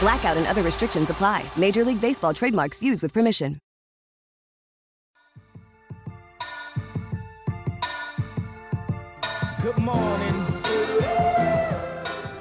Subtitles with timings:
[0.00, 1.44] Blackout and other restrictions apply.
[1.56, 3.56] Major League Baseball trademarks used with permission.
[9.62, 10.46] Good morning.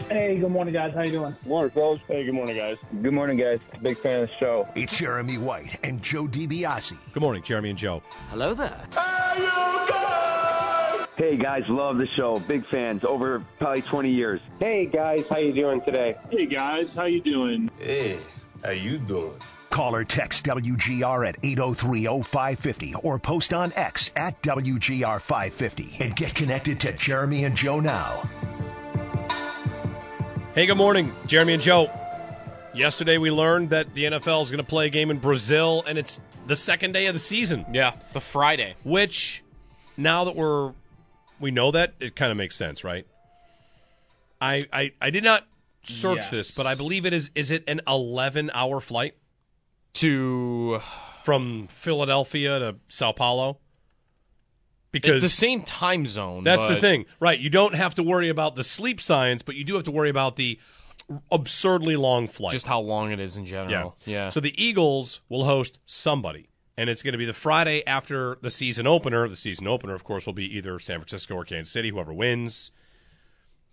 [0.09, 0.93] Hey, good morning, guys.
[0.95, 1.35] How you doing?
[1.45, 1.99] Morning, fellas.
[2.07, 2.77] Hey, good morning, guys.
[3.01, 3.59] Good morning, guys.
[3.83, 4.67] Big fan of the show.
[4.75, 7.13] It's Jeremy White and Joe DiBiase.
[7.13, 8.01] Good morning, Jeremy and Joe.
[8.29, 8.85] Hello there.
[8.93, 10.18] Hey guys,
[11.69, 12.39] love the show.
[12.47, 13.03] Big fans.
[13.03, 14.39] Over probably 20 years.
[14.59, 16.15] Hey guys, how you doing today?
[16.31, 17.69] Hey guys, how you doing?
[17.79, 18.19] Hey,
[18.63, 19.33] how you doing?
[19.69, 26.79] Call or text WGR at 803-0550 or post on X at WGR550 and get connected
[26.81, 28.27] to Jeremy and Joe now.
[30.55, 31.91] Hey, good morning, Jeremy and Joe.
[32.73, 35.97] Yesterday we learned that the NFL is going to play a game in Brazil, and
[35.97, 37.65] it's the second day of the season.
[37.71, 38.75] Yeah, the Friday.
[38.83, 39.43] Which,
[39.95, 40.73] now that we're
[41.39, 43.05] we know that, it kind of makes sense, right?
[44.41, 45.45] I I, I did not
[45.83, 46.29] search Yes.
[46.29, 47.31] this, but I believe it is.
[47.35, 49.15] Is it an eleven hour flight
[49.95, 50.79] To
[51.23, 53.59] from Philadelphia to Sao Paulo?
[54.91, 56.43] it's Because the same time zone.
[56.43, 57.37] That's the thing, right?
[57.39, 60.09] You don't have to worry about the sleep science, but you do have to worry
[60.09, 60.59] about the
[61.31, 62.53] absurdly long flight.
[62.53, 63.95] Just how long it is in general.
[64.05, 64.11] yeah.
[64.13, 64.29] Yeah.
[64.29, 68.49] So the Eagles will host somebody, and it's going to be the Friday after the
[68.49, 69.27] season opener.
[69.27, 72.71] The season opener, of course, will be either San Francisco or Kansas City, whoever wins.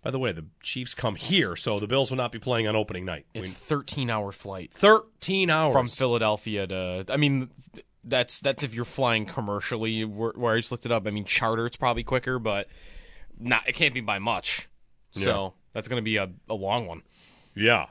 [0.03, 2.75] By the way, the Chiefs come here, so the Bills will not be playing on
[2.75, 3.25] opening night.
[3.33, 7.05] it's We- a 13 hour flight thirteen hours from Philadelphia to.
[7.07, 7.49] I mean,
[8.03, 10.03] that's that's if you're flying commercially.
[10.03, 11.07] Where, where I just looked it up.
[11.07, 12.67] I mean, charter it's probably quicker, but
[13.39, 13.67] not.
[13.69, 14.67] It can't be by much.
[15.11, 17.01] So that's going to be a, a long one.
[17.55, 17.87] Yeah,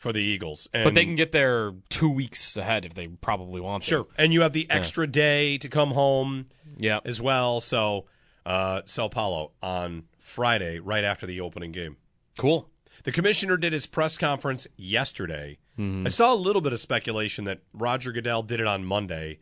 [0.00, 3.60] for the Eagles, and But they can get there two weeks ahead if they probably
[3.60, 3.88] want to.
[3.88, 4.06] Sure.
[4.16, 6.46] And you have the extra day to come home
[6.78, 7.00] Yeah.
[7.04, 7.60] as well.
[7.60, 8.06] So,
[8.46, 11.98] uh, Sao Paulo on Friday, right after the opening game.
[12.38, 12.70] Cool.
[13.04, 15.58] The commissioner did his press conference yesterday.
[15.78, 16.06] Mm-hmm.
[16.06, 19.38] I saw a little bit of speculation that Roger Goodell did it on Monday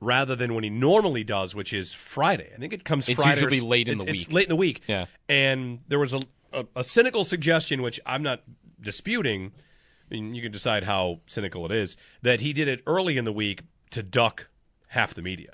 [0.00, 2.50] rather than when he normally does, which is Friday.
[2.52, 3.40] I think it comes It's Friday.
[3.42, 4.32] usually late in the it's week.
[4.32, 4.82] late in the week.
[4.88, 5.06] Yeah.
[5.28, 6.22] And there was a,
[6.52, 8.42] a, a cynical suggestion, which I'm not
[8.80, 9.52] disputing.
[10.10, 13.24] I mean, you can decide how cynical it is, that he did it early in
[13.24, 14.48] the week to duck
[14.88, 15.52] half the media.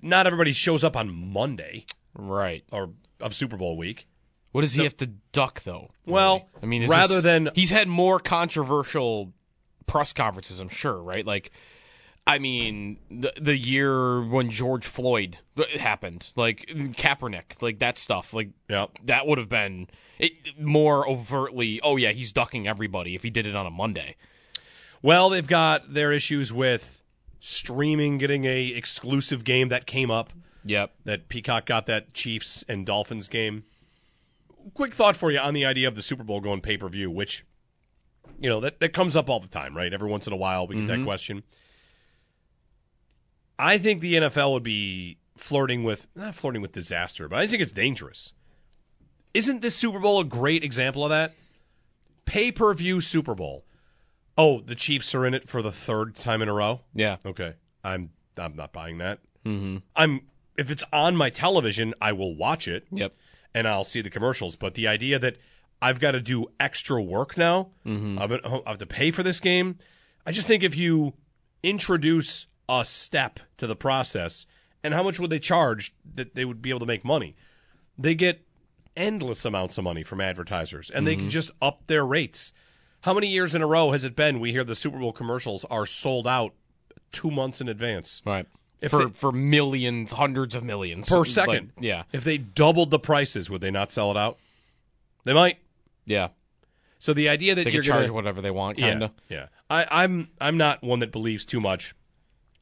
[0.00, 2.64] Not everybody shows up on Monday Right.
[2.72, 2.90] or
[3.20, 4.06] of Super Bowl week.
[4.52, 5.90] What does he have to duck though?
[6.06, 6.44] Well, really?
[6.62, 9.32] I mean, rather this- than- he's had more controversial
[9.86, 11.24] press conferences, I'm sure, right?
[11.26, 11.50] Like,
[12.26, 15.38] I mean, the the year when George Floyd
[15.78, 18.86] happened, like Kaepernick, like that stuff, like Yeah.
[19.04, 19.88] that would have been
[20.18, 21.80] it, more overtly.
[21.82, 24.16] Oh yeah, he's ducking everybody if he did it on a Monday.
[25.02, 27.02] Well, they've got their issues with
[27.40, 30.32] streaming, getting a exclusive game that came up.
[30.64, 30.92] Yep.
[31.04, 33.64] That Peacock got that Chiefs and Dolphins game.
[34.74, 37.10] Quick thought for you on the idea of the Super Bowl going pay per view,
[37.10, 37.44] which
[38.38, 39.92] you know that that comes up all the time, right?
[39.92, 41.04] Every once in a while we get that mm-hmm.
[41.04, 41.42] question.
[43.58, 47.62] I think the NFL would be flirting with not flirting with disaster, but I think
[47.62, 48.32] it's dangerous.
[49.34, 51.34] Isn't this Super Bowl a great example of that?
[52.24, 53.64] Pay per view Super Bowl.
[54.38, 56.80] Oh, the Chiefs are in it for the third time in a row.
[56.94, 57.16] Yeah.
[57.24, 57.54] Okay,
[57.84, 59.18] I'm I'm not buying that.
[59.44, 59.78] Mm-hmm.
[59.96, 60.20] I'm
[60.56, 62.86] if it's on my television, I will watch it.
[62.90, 63.12] Yep.
[63.54, 64.56] and I'll see the commercials.
[64.56, 65.36] But the idea that
[65.80, 68.18] I've got to do extra work now, Mm-hmm.
[68.18, 69.76] I've been- I have to pay for this game.
[70.26, 71.14] I just think if you
[71.62, 74.46] introduce a step to the process,
[74.82, 77.36] and how much would they charge that they would be able to make money?
[77.98, 78.44] They get
[78.96, 81.30] endless amounts of money from advertisers, and they can mm-hmm.
[81.30, 82.52] just up their rates.
[83.02, 85.64] How many years in a row has it been we hear the Super Bowl commercials
[85.66, 86.54] are sold out
[87.10, 88.46] two months in advance Right.
[88.80, 91.72] If for they- for millions, hundreds of millions per second?
[91.78, 92.04] yeah.
[92.12, 94.38] If they doubled the prices, would they not sell it out?
[95.24, 95.58] They might.
[96.04, 96.28] Yeah.
[96.98, 99.10] So the idea that They you're can charge gonna, whatever they want, yeah, kind of.
[99.28, 99.46] yeah.
[99.68, 101.94] I, I'm I'm not one that believes too much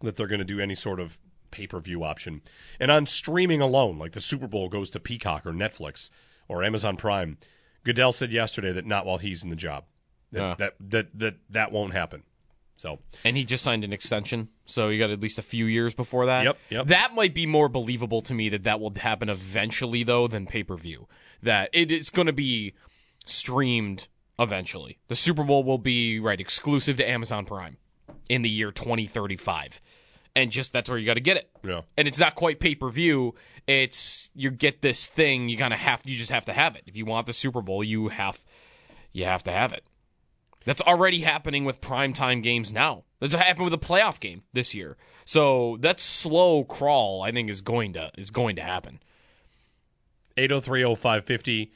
[0.02, 1.18] that they're going to do any sort of
[1.50, 2.42] pay per view option.
[2.78, 6.10] And on streaming alone, like the Super Bowl goes to Peacock or Netflix
[6.48, 7.38] or Amazon Prime,
[7.84, 9.84] Goodell said yesterday that not while he's in the job.
[10.32, 10.54] That, Yeah.
[10.58, 12.22] that, that, that, that won't happen.
[12.76, 15.92] So, And he just signed an extension, so you got at least a few years
[15.92, 16.44] before that.
[16.44, 16.86] Yep, yep.
[16.86, 20.62] That might be more believable to me that that will happen eventually, though, than pay
[20.62, 21.06] per view.
[21.42, 22.72] That it is going to be
[23.26, 24.08] streamed
[24.38, 24.98] eventually.
[25.08, 27.76] The Super Bowl will be right exclusive to Amazon Prime
[28.30, 29.80] in the year 2035,
[30.36, 31.50] and just that's where you got to get it.
[31.64, 31.82] yeah.
[31.96, 33.34] And it's not quite pay per view.
[33.66, 35.48] It's you get this thing.
[35.48, 36.02] You kind of have.
[36.04, 36.84] You just have to have it.
[36.86, 38.42] If you want the Super Bowl, you have.
[39.12, 39.84] You have to have it.
[40.64, 43.02] That's already happening with primetime games now.
[43.18, 44.96] That's what happened with a playoff game this year.
[45.24, 49.00] So that slow crawl, I think, is going to is going to happen.
[50.36, 51.70] 8030550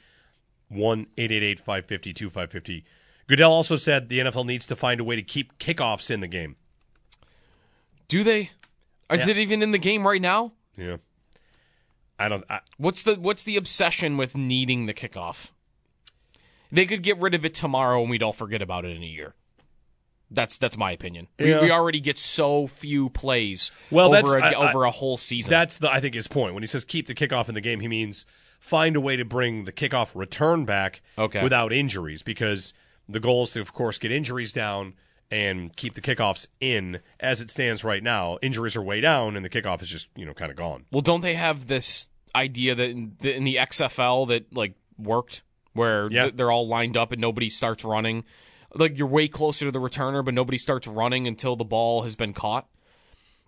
[0.71, 2.83] 1-888-550-2550.
[3.27, 6.27] Goodell also said the NFL needs to find a way to keep kickoffs in the
[6.27, 6.55] game.
[8.07, 8.51] Do they?
[9.11, 9.29] Is Yeah.
[9.31, 10.53] it even in the game right now?
[10.77, 10.97] Yeah.
[12.17, 15.51] I don't I, What's the what's the obsession with needing the kickoff?
[16.71, 19.07] They could get rid of it tomorrow and we'd all forget about it in a
[19.07, 19.33] year.
[20.31, 21.27] That's that's my opinion.
[21.39, 21.59] Yeah.
[21.59, 25.49] We, we already get so few plays Well, over a, I- over a whole season.
[25.51, 26.53] That's the I think his point.
[26.53, 28.25] When he says keep the kickoff in the game, he means
[28.59, 31.43] find a way to bring the kickoff return back Okay.
[31.43, 32.73] without injuries because
[33.07, 34.93] the goal is to of course get injuries down
[35.31, 38.37] and keep the kickoffs in as it stands right now.
[38.41, 40.85] Injuries are way down and the kickoff is just, you know, kind of gone.
[40.91, 45.41] Well, don't they have this idea that in the, in the XFL that like worked,
[45.73, 46.23] where Yeah.
[46.25, 48.23] th- they're all lined up and nobody starts running?
[48.75, 52.15] Like you're way closer to the returner, but nobody starts running until the ball has
[52.15, 52.67] been caught.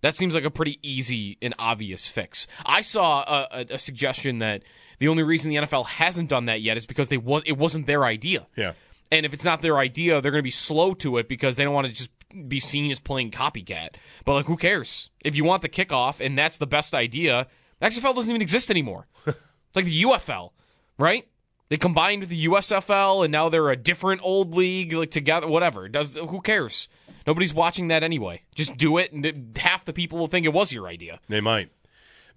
[0.02, 2.48] That seems like a pretty easy and obvious fix.
[2.66, 4.62] I saw a, a, a suggestion that
[5.00, 7.88] the only reason the NFL hasn't done that yet is because they was it wasn't
[7.88, 8.48] their idea.
[8.56, 8.74] Yeah.
[9.12, 11.64] And if it's not their idea, they're going to be slow to it because they
[11.64, 12.12] don't want to just
[12.48, 13.96] be seen as playing copycat.
[14.26, 15.10] But like, who cares?
[15.24, 17.48] If you want the kickoff and that's the best idea,
[17.82, 19.08] XFL doesn't even exist anymore.
[19.26, 20.52] it's like the UFL,
[20.98, 21.28] right?
[21.70, 25.86] They combined with the USFL and now they're a different old league, like together, whatever.
[25.86, 26.88] It does who cares?
[27.26, 28.44] Nobody's watching that anyway.
[28.56, 31.20] Just do it, and half the people will think it was your idea.
[31.28, 31.70] They might.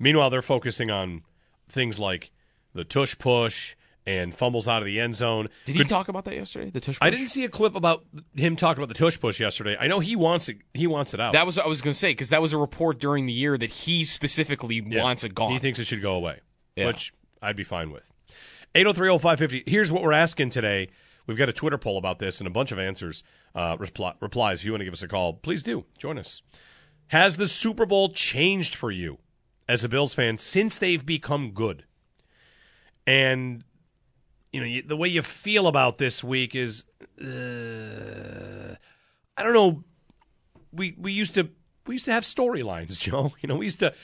[0.00, 1.22] Meanwhile, they're focusing on
[1.68, 2.32] things like
[2.74, 3.76] the tush push
[4.18, 5.48] and fumbles out of the end zone.
[5.66, 6.70] Did he talk about that yesterday?
[6.70, 6.98] The tush.
[7.00, 8.04] I didn't see a clip about
[8.34, 9.76] him talking about the tush push yesterday.
[9.78, 10.58] I know he wants it.
[10.74, 11.32] He wants it out.
[11.32, 13.56] That was I was going to say because that was a report during the year
[13.56, 15.02] that he specifically Yeah.
[15.02, 15.52] wants it gone.
[15.52, 16.40] He thinks it should go away,
[16.76, 16.86] Yeah.
[16.86, 18.10] which I'd be fine with.
[18.74, 19.64] 8030550.
[19.66, 20.88] Here's what we're asking today.
[21.26, 23.22] We've got a Twitter poll about this and a bunch of answers,
[23.54, 24.60] uh, repli- replies.
[24.60, 25.84] If you want to give us a call, please do.
[25.98, 26.42] Join us.
[27.08, 29.18] Has the Super Bowl changed for you
[29.68, 31.84] as a Bills fan since they've become good?
[33.06, 33.64] And,
[34.52, 36.84] you know, you, the way you feel about this week is,
[37.20, 38.74] uh,
[39.36, 39.84] I don't know.
[40.72, 41.48] We, we used to
[41.86, 43.32] we used to have storylines, Joe.
[43.40, 43.94] You know, we used to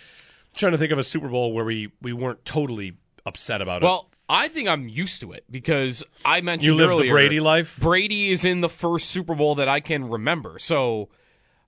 [0.54, 3.84] trying to think of a Super Bowl where we, we weren't totally upset about it.
[3.84, 7.78] Well, I think I'm used to it because I mentioned You lived the Brady life?
[7.78, 10.58] Brady is in the first Super Bowl that I can remember.
[10.58, 11.08] So,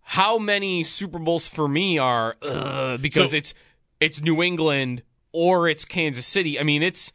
[0.03, 3.55] how many Super Bowls for me are uh, because So- it's
[4.01, 5.03] it's New England
[5.33, 6.59] or it's Kansas City?
[6.59, 7.13] I mean, it's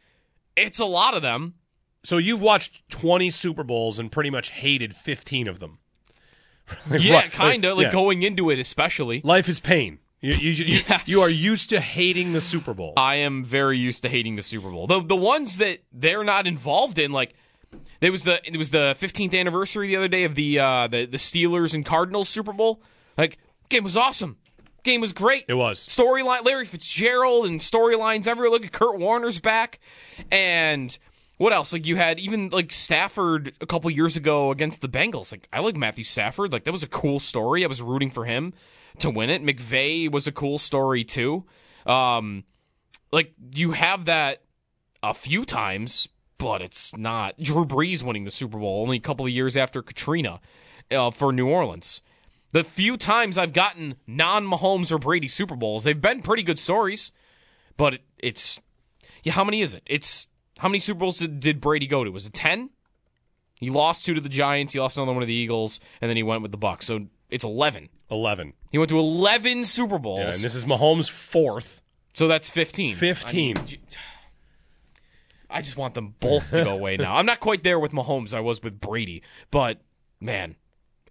[0.56, 1.54] it's a lot of them.
[2.04, 5.78] So you've watched 20 Super Bowls and pretty much hated 15 of them.
[6.90, 7.92] yeah, Right, kind of like yeah.
[7.92, 9.20] going into it, especially.
[9.24, 9.98] Life is pain.
[10.20, 11.06] You, you, you, Yes.
[11.06, 12.94] you are used to hating the Super Bowl.
[12.96, 14.86] I am very used to hating the Super Bowl.
[14.86, 17.34] The the ones that they're not involved in, like
[18.00, 21.04] there was the it was the 15th anniversary the other day of the uh, the
[21.04, 22.80] the Steelers and Cardinals Super Bowl.
[23.18, 23.36] Like
[23.68, 24.38] game was awesome.
[24.84, 25.44] Game was great.
[25.48, 25.86] It was.
[25.86, 28.50] storyline Larry Fitzgerald and storylines everywhere.
[28.50, 29.80] Look at Kurt Warner's back,
[30.30, 30.96] and
[31.38, 31.72] what else?
[31.72, 35.32] Like you had even like Stafford a couple years ago against the Bengals.
[35.32, 36.52] Like I like Matthew Stafford.
[36.52, 37.64] Like that was a cool story.
[37.64, 38.52] I was rooting for him
[38.98, 39.42] to win it.
[39.42, 41.44] McVay was a cool story too.
[41.86, 42.44] Um,
[43.10, 44.42] like you have that
[45.02, 49.26] a few times, but it's not Drew Brees winning the Super Bowl only a couple
[49.26, 50.40] of years after Katrina
[50.90, 52.00] uh, for New Orleans.
[52.54, 56.56] The few times I've gotten non Mahomes or Brady Super Bowls, they've been pretty good
[56.56, 57.10] stories,
[57.76, 58.60] but it, it's
[59.24, 59.32] yeah.
[59.32, 59.82] How many is it?
[59.86, 62.12] It's how many Super Bowls did, did Brady go to?
[62.12, 62.70] Was it ten?
[63.56, 64.72] He lost two to the Giants.
[64.72, 66.84] He lost another one to the Eagles, and then he went with the Bucs.
[66.84, 67.88] So it's eleven.
[68.08, 68.52] 11.
[68.70, 70.20] He went to eleven Super Bowls.
[70.20, 71.82] Yeah, and this is Mahomes' fourth.
[72.12, 72.94] So that's 15.
[72.94, 73.56] 15.
[73.58, 73.78] I, mean,
[75.50, 77.16] I just want them both to go away now.
[77.16, 79.80] I'm not quite there with Mahomes I was with Brady, but
[80.20, 80.54] man,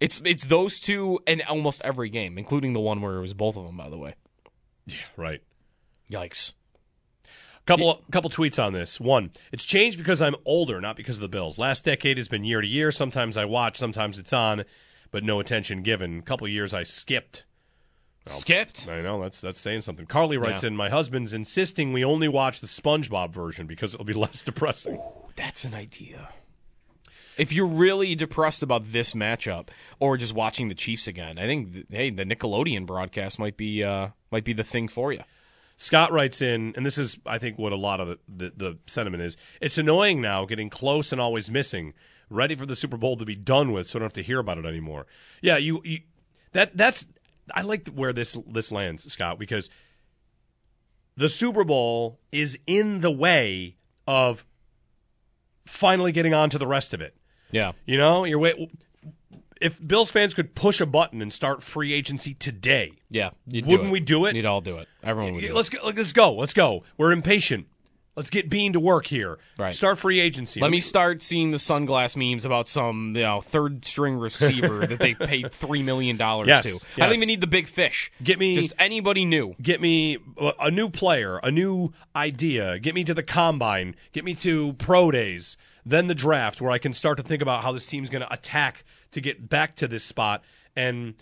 [0.04, 3.56] it's it's those two in almost every game, including the one where it was both
[3.56, 4.14] of them by the way.
[4.86, 5.42] yeah, Right.
[6.10, 6.52] Yikes.
[7.66, 9.00] Couple couple tweets on this.
[9.00, 11.56] One, it's changed because I'm older, not because of the Bills.
[11.56, 12.90] Last decade has been year to year.
[12.90, 14.64] Sometimes I watch, sometimes it's on,
[15.10, 16.20] but no attention given.
[16.20, 17.44] couple years I skipped
[18.28, 18.86] oh, Skipped.
[18.88, 20.04] I know that's that's saying something.
[20.04, 20.68] Carly writes Yeah.
[20.68, 25.00] in, "My husband's insisting we only watch the SpongeBob version because it'll be less depressing."
[25.36, 26.28] That's an idea.
[27.36, 31.90] If you're really depressed about this matchup, or just watching the Chiefs again, I think
[31.90, 35.22] hey, the Nickelodeon broadcast might be uh, might be the thing for you.
[35.76, 38.78] Scott writes in, and this is, I think, what a lot of the, the, the
[38.86, 39.36] sentiment is.
[39.60, 41.94] It's annoying now, getting close and always missing.
[42.30, 44.38] Ready for the Super Bowl to be done with, so I don't have to hear
[44.38, 45.06] about it anymore.
[45.42, 46.00] Yeah, you, you
[46.52, 47.06] that that's
[47.52, 49.68] I like where this this lands, Scott, because
[51.16, 53.76] the Super Bowl is in the way
[54.06, 54.44] of
[55.66, 57.14] finally getting on to the rest of it.
[57.54, 57.72] Yeah.
[57.86, 58.70] You know, you're wait.
[59.60, 63.90] If Bills fans could push a button and start free agency today, Yeah, wouldn't it.
[63.92, 64.34] we do it?
[64.36, 64.88] You'd all do it.
[65.02, 65.40] Everyone would.
[65.40, 65.80] Do let's it.
[65.80, 66.34] go, let's go.
[66.34, 66.82] Let's go.
[66.98, 67.66] We're impatient.
[68.16, 69.38] Let's get Beane to work here.
[69.58, 69.74] Right.
[69.74, 70.60] Start free agency.
[70.60, 74.98] Let me start seeing the sunglass memes about some you know third string receiver that
[75.00, 76.86] they paid three million dollars Yes, to.
[77.02, 78.12] I don't even need the big fish.
[78.22, 79.54] Get me- just anybody new.
[79.62, 80.18] get me
[80.60, 82.78] a new player, a new idea.
[82.78, 83.96] Get me to the combine.
[84.12, 85.56] Get me to pro days.
[85.86, 88.32] Then the draft, where I can start to think about how this team's going to
[88.32, 90.42] attack to get back to this spot.
[90.74, 91.14] And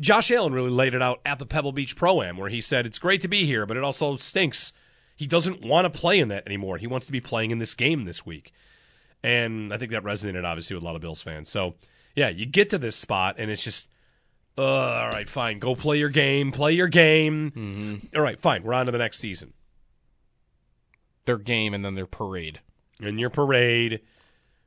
[0.00, 2.86] Josh Allen really laid it out at the Pebble Beach Pro Am, where he said
[2.86, 4.72] it's great to be here, but it also stinks.
[5.16, 6.78] He doesn't want to play in that anymore.
[6.78, 8.52] He wants to be playing in this game this week.
[9.22, 11.50] And I think that resonated obviously with a lot of Bills fans.
[11.50, 11.74] So,
[12.16, 13.88] yeah, you get to this spot, and it's just,
[14.58, 15.58] uh, all right, fine.
[15.58, 16.50] Go play your game.
[16.50, 17.52] Play your game.
[18.16, 18.62] All right, fine.
[18.62, 19.52] We're on to the next season.
[21.26, 22.60] Their game and then their parade.
[23.00, 24.00] In your parade,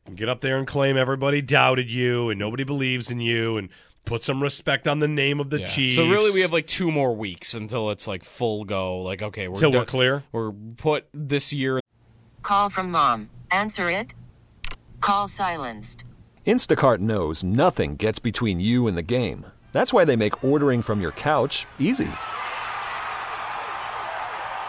[0.05, 3.69] and get up there and claim everybody doubted you and nobody believes in you and
[4.05, 5.67] put some respect on the name of the Yeah.
[5.67, 5.95] Chiefs.
[5.95, 8.99] So really, we have like two more weeks until it's like full go.
[9.01, 10.23] Like okay, we're Till we're clear?
[10.31, 11.79] We're put this year.
[12.41, 13.29] Call from mom.
[13.51, 14.13] Answer it.
[14.99, 16.03] Call silenced.
[16.45, 19.45] Instacart knows nothing gets between you and the game.
[19.71, 22.09] That's why they make ordering from your couch easy.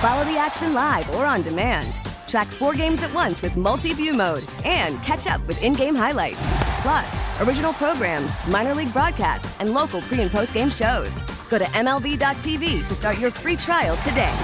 [0.00, 1.94] Follow the action live or on demand.
[2.28, 5.94] Track four games at once with multi view mode and catch up with in game
[5.94, 6.38] highlights.
[6.82, 11.10] Plus, original programs, minor league broadcasts, and local pre and post game shows.
[11.48, 14.34] Go to MLB.tv to start your free trial today.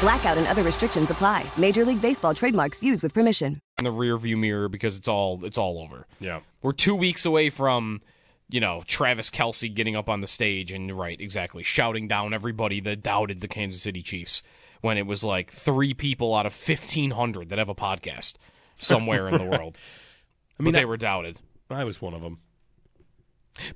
[0.00, 1.44] Blackout and other restrictions apply.
[1.58, 3.56] Major League Baseball trademarks used with permission.
[3.78, 6.06] in the rear view mirror because it's all it's all over.
[6.20, 6.40] Yeah.
[6.62, 8.00] We're two weeks away from,
[8.48, 12.80] you know, Travis Kelce getting up on the stage and right, exactly, shouting down everybody
[12.80, 14.42] that doubted the Kansas City Chiefs
[14.84, 18.34] when it was like three people out of fifteen hundred that have a podcast
[18.78, 19.78] somewhere in the world.
[20.58, 21.40] I mean, but they that- were doubted.
[21.70, 22.38] I was one of them.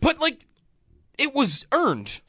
[0.01, 0.47] But like,
[1.17, 2.21] it was earned.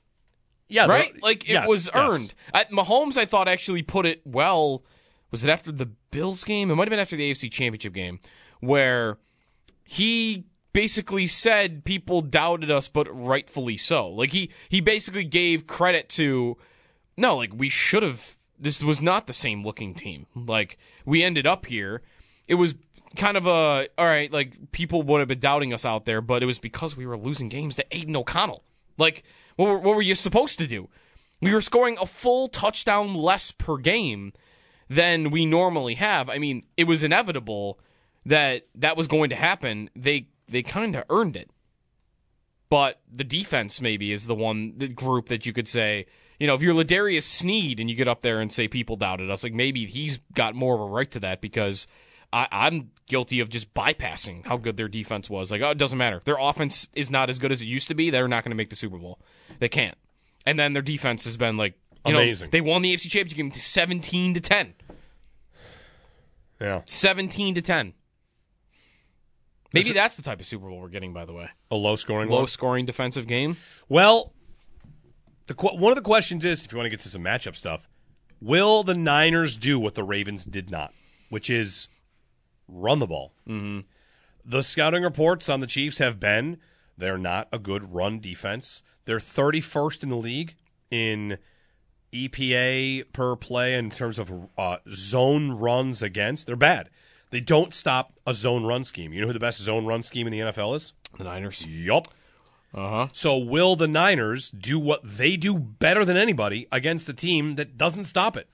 [0.69, 1.12] Yeah, right?
[1.21, 1.95] Like it yes, was yes.
[1.95, 2.33] earned.
[2.53, 4.83] At Mahomes, I thought actually put it well.
[5.31, 6.71] Was it after the Bills game?
[6.71, 8.19] It might have been after the AFC Championship game,
[8.62, 9.17] where
[9.83, 14.07] he basically said people doubted us, but rightfully so.
[14.07, 16.57] Like he he basically gave credit to
[17.17, 18.38] no, like we should have.
[18.60, 20.25] This was not the same looking team.
[20.36, 22.01] Like we ended up here.
[22.48, 22.75] It was
[23.16, 24.32] kind of a all right.
[24.32, 27.18] Like people would have been doubting us out there, but it was because we were
[27.18, 28.63] losing games to Aidan O'Connell.
[28.98, 29.24] Like
[29.56, 30.89] what were, what were you supposed to do?
[31.42, 34.34] We were scoring a full touchdown less per game
[34.89, 36.30] than we normally have.
[36.30, 37.80] I mean, it was inevitable
[38.25, 39.89] that that was going to happen.
[39.96, 41.50] They they kind of earned it.
[42.70, 46.06] But the defense maybe is the one the group that you could say,
[46.39, 49.29] you know, if you're L'Jarius Sneed and you get up there and say people doubted
[49.29, 51.86] us, like maybe he's got more of a right to that because
[52.31, 55.51] I, I'm guilty of just bypassing how good their defense was.
[55.51, 56.22] Like, oh, it doesn't matter.
[56.24, 58.10] Their offense is not as good as it used to be.
[58.10, 59.19] They're not going to make the Super Bowl.
[59.60, 59.98] They can't.
[60.46, 61.74] And then their defense has been like
[62.05, 62.51] you know, Amazing.
[62.51, 64.74] they won the AFC Championship game to 17 to 10.
[66.62, 66.81] Yeah.
[66.86, 67.93] 17 to 10.
[69.74, 71.50] Maybe that's the type of Super Bowl we're getting, by the way.
[71.69, 72.48] A low scoring Low one?
[72.48, 73.58] scoring defensive game.
[73.88, 74.34] Well,
[75.50, 77.56] the qu- one of the questions is if you want to get to some matchup
[77.56, 77.89] stuff,
[78.39, 80.94] will the Niners do what the Ravens did not,
[81.32, 81.88] which is
[82.68, 83.34] run the ball?
[83.48, 83.79] Mm-hmm.
[84.46, 86.60] The scouting reports on the Chiefs have been
[87.00, 88.84] they're not a good run defense.
[89.06, 90.56] They're 31st in the league
[90.91, 91.39] in
[92.13, 96.46] EPA per play in terms of uh, zone runs against.
[96.46, 96.91] They're bad.
[97.32, 99.13] They don't stop a zone run scheme.
[99.13, 100.94] You know who the best zone run scheme in the NFL is?
[101.18, 101.65] The Niners.
[101.65, 102.08] Yup.
[102.73, 103.07] Uh huh.
[103.13, 107.77] So will the Niners do what they do better than anybody against a team that
[107.77, 108.47] doesn't stop it?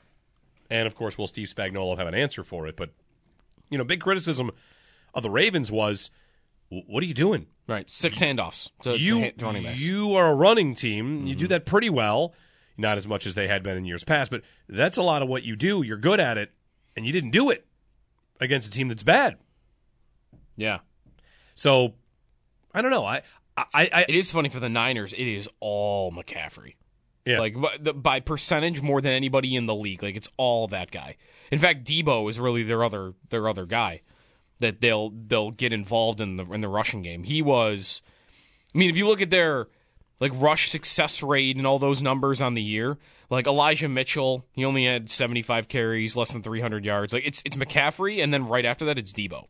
[0.69, 2.75] And of course, will Steve Spagnuolo have an answer for it?
[2.75, 2.91] But
[3.69, 4.51] you know, big criticism
[5.13, 6.12] of the Ravens was,
[6.69, 7.48] what are you doing?
[7.67, 7.89] Right.
[7.89, 11.25] Six handoffs to, you to, you are a running team.
[11.25, 12.34] You do that pretty well.
[12.77, 15.27] Not as much as they had been in years past, but that's a lot of
[15.27, 15.81] what you do.
[15.81, 16.51] You're good at it,
[16.95, 17.65] and you didn't do it
[18.39, 19.38] against a team that's bad.
[20.55, 20.79] yeah.
[21.55, 21.93] So
[22.74, 23.05] I don't know.
[23.05, 23.22] I
[23.58, 25.14] I, I It is funny for the Niners.
[25.14, 26.76] It is all McCaffrey.
[27.26, 27.40] Yeah.
[27.40, 30.04] Like by, the, by percentage more than anybody in the league.
[30.04, 31.16] Like it's all that guy.
[31.52, 34.02] In fact, Deebo is really their other their other guy
[34.60, 37.24] that they'll they'll get involved in the in the rushing game.
[37.24, 38.02] He was.
[38.74, 39.68] I mean, if you look at their
[40.20, 42.98] like rush success rate and all those numbers on the year,
[43.30, 47.14] like Elijah Mitchell, he only had 75 carries, less than 300 yards.
[47.14, 49.46] Like it's it's McCaffrey, and then right after that, it's Deebo.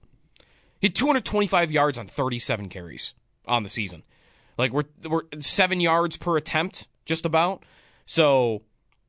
[0.80, 3.14] He had 225 yards on 37 carries
[3.48, 4.04] on the season.
[4.58, 7.64] Like we're we're seven yards per attempt, just about.
[8.06, 8.62] So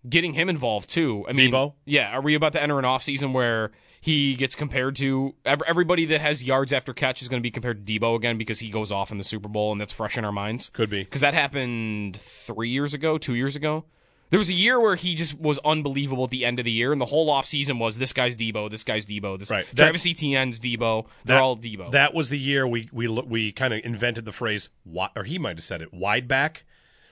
[0.09, 1.25] getting him involved too.
[1.28, 1.75] I mean, Deebo?
[1.85, 2.11] Yeah.
[2.16, 6.05] Are we about to enter an off season where he gets compared to ev- everybody
[6.07, 8.71] that has yards after catch is going to be compared to Deebo again because he
[8.71, 10.71] goes off in the Super Bowl and that's fresh in our minds?
[10.73, 13.85] Could be because that happened three years ago, two years ago.
[14.30, 16.90] There was a year where he just was unbelievable at the end of the year,
[16.92, 19.64] and the whole offseason was this guy's Deebo, this guy's Deebo, this Right.
[19.76, 21.06] Travis That's- Etienne's Deebo.
[21.25, 21.92] They're That- all Deebo.
[21.92, 24.68] That was the year we we we kind of invented the phrase,
[25.14, 26.64] or he might have said it, wide back.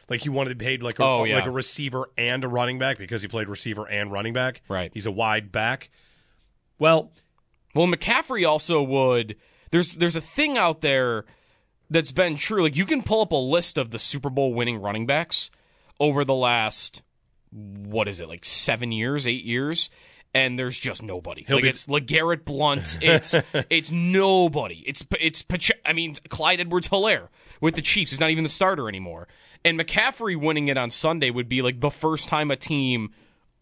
[0.08, 1.36] Like he wanted to be paid like a, Oh, yeah.
[1.36, 4.60] like a receiver and a running back because he played receiver and running back.
[4.68, 4.90] Right.
[4.92, 5.88] He's a wide back.
[6.78, 7.12] Well,
[7.74, 9.36] Well, McCaffrey also would.
[9.70, 11.24] There's there's a thing out there
[11.90, 12.62] that's been true.
[12.62, 15.50] Like you can pull up a list of the Super Bowl winning running backs
[16.04, 17.02] over the last
[17.50, 19.88] what is it like seven years, eight years,
[20.34, 21.44] and there's just nobody.
[21.46, 22.98] He'll like be- it's LeGarrette Blount.
[23.02, 23.34] It's
[23.70, 24.82] it's nobody.
[24.86, 27.30] It's it's Pache- I mean Clyde Edwards-Hilaire
[27.60, 28.10] with the Chiefs.
[28.10, 29.28] He's not even the starter anymore.
[29.64, 33.12] And McCaffrey winning it on Sunday would be like the first time a team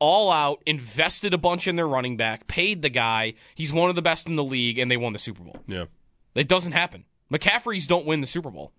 [0.00, 3.34] all out, invested a bunch in their running back, paid the guy.
[3.54, 5.56] He's one of the best in the league, and they won the Super Bowl.
[5.69, 5.84] yeah.
[6.34, 7.04] It doesn't happen.
[7.32, 8.73] McCaffrey's don't win the Super Bowl.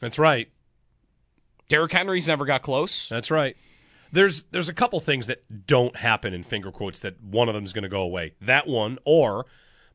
[0.00, 0.48] That's right.
[1.68, 3.08] Derrick Henry's never got close.
[3.08, 3.56] That's right.
[4.10, 7.64] There's there's a couple things that don't happen in finger quotes that one of them
[7.64, 8.34] is going to go away.
[8.40, 9.46] That one or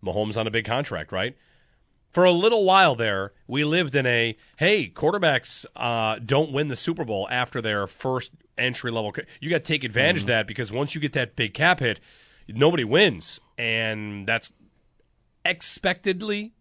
[0.04, 1.36] Mahomes on a big contract, right?
[2.12, 6.76] For a little while there, we lived in a hey, quarterbacks uh, don't win the
[6.76, 9.12] Super Bowl after their first entry level.
[9.40, 12.00] You got to take advantage of that because once you get that big cap hit,
[12.48, 14.52] nobody wins, and that's
[15.44, 16.54] expectedly.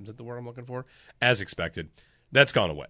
[0.00, 0.84] Is that the word I'm looking for?
[1.22, 1.90] As expected,
[2.32, 2.86] that's gone away.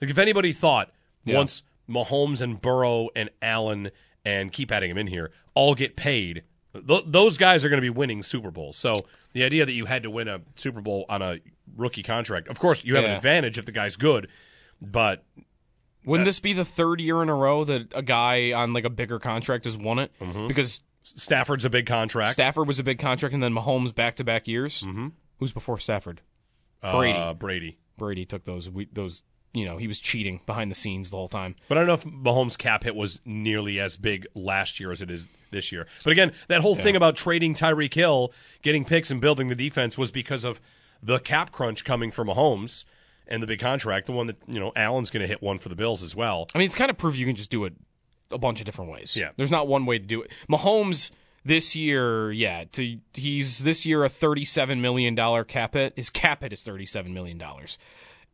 [0.00, 0.92] Like if anybody thought
[1.24, 1.36] Yeah.
[1.36, 3.90] once Mahomes and Burrow and Allen
[4.24, 6.42] and keep adding them in here all get paid,
[6.86, 8.76] th- those guys are going to be winning Super Bowls.
[8.76, 11.38] So the idea that you had to win a Super Bowl on a
[11.76, 14.28] rookie contract, of course, you have an advantage if the guy's good,
[14.82, 15.24] but
[16.04, 18.90] Wouldn't this be the third year in a row that a guy on like a
[18.90, 20.12] bigger contract has won it?
[20.48, 22.32] Because Stafford's a big contract.
[22.34, 24.82] Stafford was a big contract, and then Mahomes back to back years.
[24.82, 25.08] Mm-hmm.
[25.38, 26.20] Who's before Stafford?
[26.80, 27.18] Brady.
[27.18, 27.78] Uh, Brady.
[27.96, 28.68] Brady took those.
[28.70, 29.22] We, those.
[29.52, 31.56] You know, he was cheating behind the scenes the whole time.
[31.68, 35.00] But I don't know if Mahomes' cap hit was nearly as big last year as
[35.00, 35.86] it is this year.
[36.04, 38.32] But again, that whole thing about trading Tyreek Hill,
[38.62, 40.60] getting picks, and building the defense was because of
[41.02, 42.84] the cap crunch coming from Mahomes
[43.26, 44.06] and the big contract.
[44.06, 46.48] The one that you know Allen's going to hit one for the Bills as well.
[46.54, 47.72] I mean, it's kind of proof you can just do it
[48.30, 49.16] a bunch of different ways.
[49.16, 49.30] Yeah.
[49.36, 50.30] There's not one way to do it.
[50.50, 51.10] Mahomes
[51.44, 55.92] this year, yeah, to, he's this year a $37 million cap hit.
[55.96, 57.40] His cap hit is $37 million.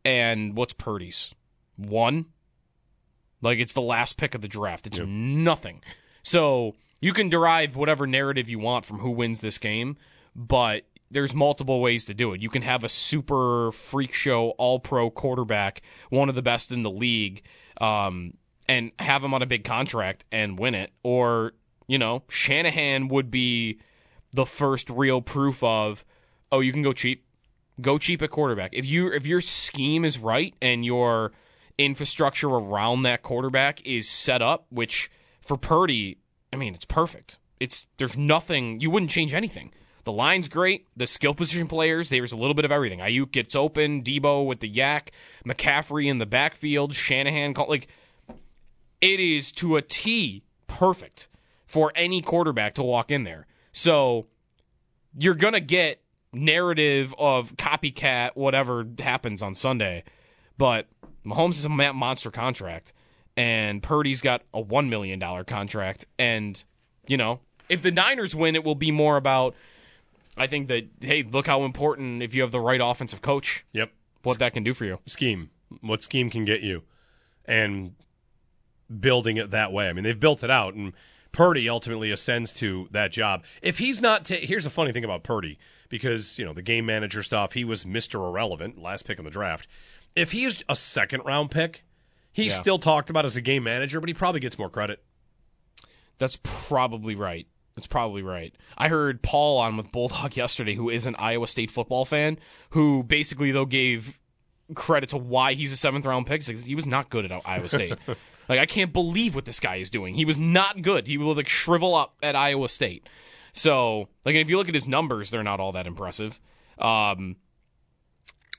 [0.05, 1.33] And what's Purdy's?
[1.77, 2.25] One?
[3.41, 4.87] Like, it's the last pick of the draft.
[4.87, 5.81] It's nothing.
[6.23, 9.97] So you can derive whatever narrative you want from who wins this game,
[10.35, 12.41] but there's multiple ways to do it.
[12.41, 16.81] You can have a super freak show, all pro quarterback, one of the best in
[16.81, 17.43] the league,
[17.79, 18.33] um,
[18.67, 20.91] and have him on a big contract and win it.
[21.03, 21.53] Or,
[21.87, 23.79] you know, Shanahan would be
[24.31, 26.05] the first real proof of,
[26.51, 27.25] oh, you can go cheap.
[27.81, 28.71] Go cheap at quarterback.
[28.73, 31.31] If you if your scheme is right and your
[31.77, 35.09] infrastructure around that quarterback is set up, which
[35.41, 36.17] for Purdy,
[36.51, 37.39] I mean, it's perfect.
[37.59, 39.71] It's there's nothing you wouldn't change anything.
[40.03, 40.87] The line's great.
[40.97, 42.99] The skill position players, there's a little bit of everything.
[42.99, 45.09] Aiyuk gets open, Deebo with the YAC,
[45.47, 47.87] McCaffrey in the backfield, Shanahan call like
[49.01, 51.27] it is to a T perfect
[51.65, 53.47] for any quarterback to walk in there.
[53.71, 54.27] So
[55.17, 56.02] you're gonna get
[56.33, 60.03] narrative of copycat whatever happens on Sunday,
[60.57, 60.87] but
[61.25, 62.93] Mahomes is a monster contract,
[63.37, 66.63] and Purdy's got a one million dollar contract, and
[67.07, 69.55] you know if the Niners win, it will be more about
[70.35, 73.91] I think that hey, look how important if you have the right offensive coach, Yep.
[74.23, 74.99] what that can do for you.
[75.05, 75.49] Scheme.
[75.81, 76.83] What scheme can get you,
[77.45, 77.93] and
[78.99, 79.89] building it that way.
[79.89, 80.93] I mean, they've built it out, and
[81.31, 83.43] Purdy ultimately ascends to that job.
[83.61, 85.57] If he's not, ta- here's a funny thing about Purdy
[85.93, 87.53] because you know the game manager stuff.
[87.53, 89.67] He was Mister Irrelevant, last pick in the draft.
[90.15, 91.83] If he's a second round pick,
[92.31, 92.59] he's Yeah.
[92.61, 95.03] still talked about as a game manager, but he probably gets more credit.
[96.17, 97.47] That's probably right.
[97.75, 98.53] That's probably right.
[98.77, 102.39] I heard Paul on with Bulldog yesterday, who is an Iowa State football fan,
[102.71, 104.19] who basically though gave
[104.75, 106.41] credit to why he's a seventh round pick.
[106.43, 107.97] He was not good at Iowa State.
[108.49, 110.15] like I can't believe what this guy is doing.
[110.15, 111.05] He was not good.
[111.07, 113.07] He will like shrivel up at Iowa State.
[113.53, 116.39] So like if you look at his numbers, they're not all that impressive.
[116.77, 117.37] Um,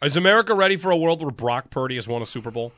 [0.03, 2.73] Is America ready for a world where Brock Purdy has won a Super Bowl?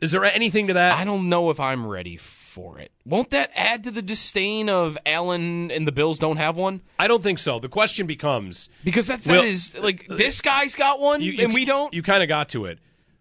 [0.00, 0.96] Is there anything to that?
[0.96, 2.90] I don't know if I'm ready for it.
[3.04, 6.80] Won't that add to the disdain of Allen and the Bills don't have one?
[6.98, 7.58] I don't think so.
[7.58, 11.52] The question becomes Because that's that is like this guy's got one you, you- and
[11.52, 11.92] we don't.
[11.92, 12.78] You kind of got to it.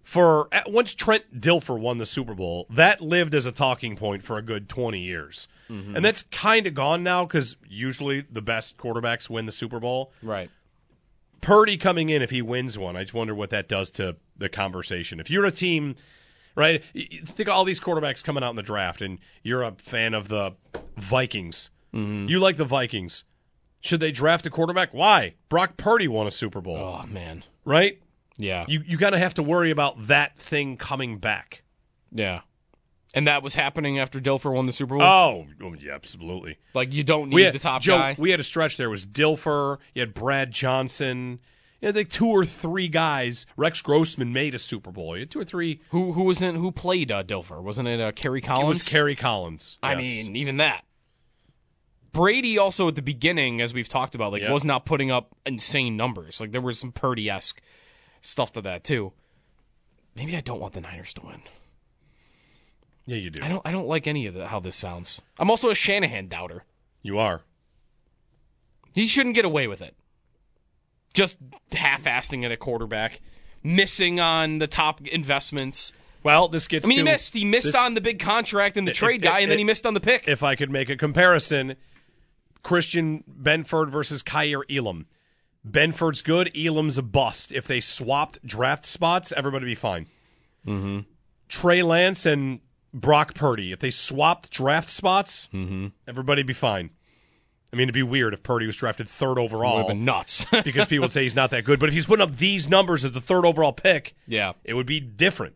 [0.09, 4.37] For once Trent Dilfer won the Super Bowl, that lived as a talking point for
[4.37, 5.95] a good twenty years, Mm-hmm.
[5.97, 10.11] and that's kind of gone now because usually the best quarterbacks win the Super Bowl.
[10.23, 10.49] Right.
[11.41, 14.49] Purdy coming in, if he wins one, I just wonder what that does to the
[14.49, 15.19] conversation.
[15.19, 15.95] If you're a team,
[16.55, 16.83] right?
[16.95, 20.27] Think of all these quarterbacks coming out in the draft, and you're a fan of
[20.27, 20.55] the
[20.97, 21.69] Vikings.
[21.93, 22.29] Mm-hmm.
[22.29, 23.25] You like the Vikings.
[23.79, 24.91] Should they draft a quarterback?
[24.91, 25.35] Why?
[25.49, 27.43] Brock Purdy won a Super Bowl, Oh man.
[27.63, 27.99] right?
[28.39, 28.65] Yeah.
[28.67, 31.61] You you got to have to worry about that thing coming back.
[32.11, 32.41] yeah.
[33.15, 35.01] And that was happening after Dilfer won the Super Bowl.
[35.01, 36.57] Oh, oh, yeah, absolutely.
[36.75, 38.15] like you don't need We had, the top Joe, guy.
[38.19, 38.85] we had a stretch there.
[38.85, 39.79] It was Dilfer.
[39.95, 41.39] You had Brad Johnson.
[41.81, 43.47] You had like two or three guys.
[43.57, 45.15] Rex Grossman made a Super Bowl.
[45.17, 45.81] You had two or three.
[45.89, 47.63] who who was in who played uh, Dilfer?
[47.63, 48.65] Wasn't it uh, Kerry Collins?
[48.65, 49.79] It was Kerry Collins.
[49.81, 50.83] I mean, even that.
[52.11, 54.51] Brady also at the beginning, as we've talked about, like Yeah.
[54.51, 56.39] was not putting up insane numbers.
[56.39, 57.61] Like there was some Purdy esque
[58.21, 59.13] stuff to that too.
[60.15, 61.41] Maybe I don't want the Niners to win.
[63.05, 63.43] yeah, you do.
[63.43, 63.61] I don't.
[63.65, 65.21] I don't like any of the, how this sounds.
[65.37, 66.63] I'm also a Shanahan doubter.
[67.01, 67.41] You are.
[68.93, 69.95] He shouldn't get away with it.
[71.13, 71.37] Just
[71.71, 73.21] half-assing at a quarterback,
[73.63, 75.91] missing on the top investments.
[76.23, 76.85] Well, this gets.
[76.85, 77.33] I mean, he missed.
[77.33, 79.57] He missed this- on the big contract and the If- trade if- guy, and then
[79.57, 80.27] he missed on the pick.
[80.27, 81.75] If I could make a comparison,
[82.61, 85.07] Christian Benford versus Kaiir Elam.
[85.67, 86.51] Benford's good.
[86.57, 87.51] Elam's a bust.
[87.51, 90.07] If they swapped draft spots, everybody would be fine.
[90.65, 90.99] Mm-hmm.
[91.49, 92.59] Trey Lance and
[92.93, 93.71] Brock Purdy.
[93.71, 95.87] If they swapped draft spots, Mm-hmm.
[96.07, 96.91] everybody would be fine.
[97.71, 100.45] I mean, it'd be weird if Purdy was drafted third Would overall have been nuts.
[100.63, 101.79] because people would say he's not that good.
[101.79, 104.53] But if he's putting up these numbers at the third overall pick, yeah.
[104.63, 105.55] it would be different.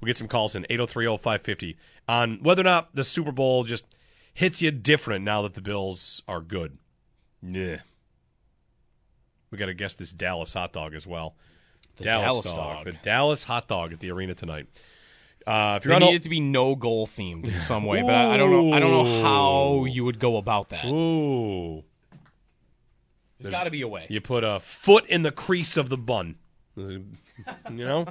[0.00, 1.76] We'll get some calls in 8030550
[2.08, 3.84] on whether or not the Super Bowl just
[4.34, 6.78] hits you different now that the Bills are good.
[7.42, 7.78] Yeah.
[9.52, 11.36] We got to guess this Dallas hot dog as well.
[11.98, 12.56] The Dallas dog.
[12.56, 12.84] dog.
[12.86, 14.66] The Dallas hot dog at the arena tonight.
[15.46, 18.00] Uh, if you're on need a- it to be no goal themed in some way,
[18.02, 18.72] but I, I don't know.
[18.72, 20.86] I don't know how you would go about that.
[20.86, 21.84] Ooh.
[23.38, 24.06] There's got to be a way.
[24.08, 26.36] You put a foot in the crease of the bun.
[26.76, 28.06] You know?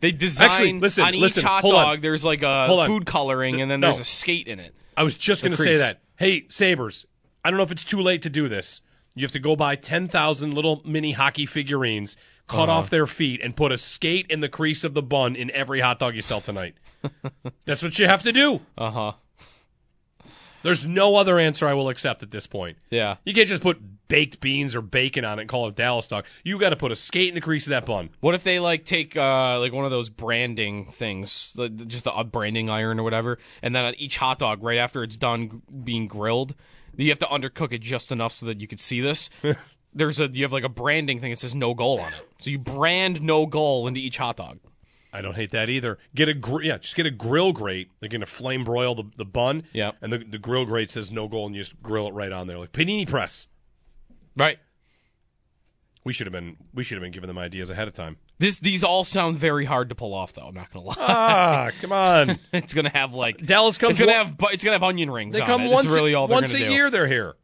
[0.00, 1.84] They design Actually, listen, on each hot hold on.
[1.86, 2.02] dog.
[2.02, 3.88] There's like a food coloring, and then No.
[3.88, 4.74] there's a skate in it.
[4.96, 6.00] I was just going to say that.
[6.16, 7.04] Hey, Sabres,
[7.44, 8.80] I don't know if it's too late to do this.
[9.18, 12.78] You have to go buy 10,000 little mini hockey figurines, cut Uh-huh.
[12.78, 15.80] off their feet, and put a skate in the crease of the bun in every
[15.80, 16.74] hot dog you sell tonight.
[17.64, 18.60] That's what you have to do.
[18.76, 19.12] Uh huh.
[20.62, 22.78] There's no other answer I will accept at this point.
[22.90, 23.16] Yeah.
[23.24, 26.24] You can't just put baked beans or bacon on it and call it Dallas dog.
[26.42, 28.10] You got to put a skate in the crease of that bun.
[28.20, 32.12] What if they like take uh like one of those branding things, like, just the
[32.12, 35.62] uh, branding iron or whatever, and then on each hot dog, right after it's done
[35.84, 36.54] being grilled,
[36.96, 39.30] you have to undercook it just enough so that you could see this.
[39.94, 42.50] There's a you have like a branding thing that says no goal on it, so
[42.50, 44.58] you brand no goal into each hot dog.
[45.12, 45.98] I don't hate that either.
[46.14, 47.90] Get a gr- yeah, just get a grill grate.
[47.98, 49.64] They're gonna flame broil the, the bun.
[49.72, 52.30] Yeah, and the the grill grate says no goal, and you just grill it right
[52.30, 53.48] on there like panini press.
[54.36, 54.58] Right.
[56.04, 58.16] We should have been we should have been giving them ideas ahead of time.
[58.38, 60.46] This these all sound very hard to pull off, though.
[60.48, 60.94] I'm not gonna lie.
[60.98, 62.38] Ah, come on.
[62.52, 65.34] it's gonna have like Dallas comes It's gonna one- have it's gonna have onion rings.
[65.34, 65.70] They on come it.
[65.70, 66.64] once It's really all once a do.
[66.72, 66.90] year.
[66.90, 67.34] They're here.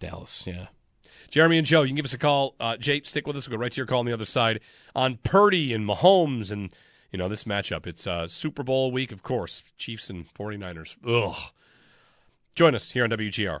[0.00, 0.66] Dallas, yeah.
[1.30, 2.56] Jeremy and Joe, you can give us a call.
[2.60, 3.48] Uh, Jay, stick with us.
[3.48, 4.60] We'll go right to your call on the other side
[4.94, 6.72] on Purdy and Mahomes and
[7.10, 7.86] you know this matchup.
[7.86, 9.62] It's uh, Super Bowl week, of course.
[9.78, 10.96] Chiefs and 49ers.
[11.06, 11.52] Ugh.
[12.56, 13.60] Join us here on WGR.